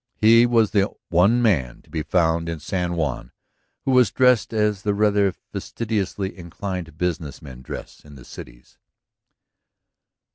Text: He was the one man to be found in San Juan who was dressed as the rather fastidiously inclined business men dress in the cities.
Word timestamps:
He 0.17 0.47
was 0.47 0.71
the 0.71 0.89
one 1.09 1.43
man 1.43 1.83
to 1.83 1.89
be 1.91 2.01
found 2.01 2.49
in 2.49 2.59
San 2.59 2.95
Juan 2.95 3.31
who 3.85 3.91
was 3.91 4.09
dressed 4.09 4.51
as 4.51 4.81
the 4.81 4.95
rather 4.95 5.31
fastidiously 5.31 6.35
inclined 6.35 6.97
business 6.97 7.39
men 7.39 7.61
dress 7.61 8.03
in 8.03 8.15
the 8.15 8.25
cities. 8.25 8.79